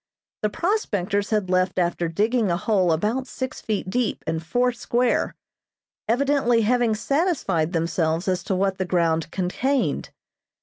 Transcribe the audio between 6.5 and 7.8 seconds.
having satisfied